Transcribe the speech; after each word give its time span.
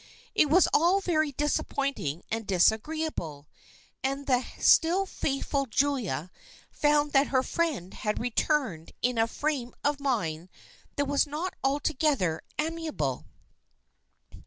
It 0.33 0.49
was 0.49 0.67
all 0.73 0.99
very 0.99 1.31
disap 1.31 1.67
pointing 1.69 2.23
and 2.31 2.47
disagreeable, 2.47 3.47
and 4.03 4.25
the 4.25 4.43
still 4.57 5.05
faithful 5.05 5.67
Julia 5.67 6.31
found 6.71 7.11
that 7.13 7.27
her 7.27 7.43
friend 7.43 7.93
had 7.93 8.19
returned 8.19 8.93
in 9.03 9.19
a 9.19 9.27
frame 9.27 9.75
of 9.83 9.99
mind 9.99 10.49
that 10.95 11.05
was 11.05 11.27
not 11.27 11.53
altogether 11.63 12.41
amiable. 12.57 13.27